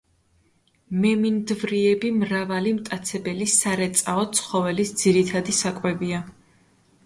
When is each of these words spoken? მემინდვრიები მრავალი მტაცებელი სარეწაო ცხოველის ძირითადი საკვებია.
მემინდვრიები 1.03 2.11
მრავალი 2.23 2.73
მტაცებელი 2.79 3.49
სარეწაო 3.53 4.27
ცხოველის 4.41 4.97
ძირითადი 5.05 5.59
საკვებია. 5.63 6.27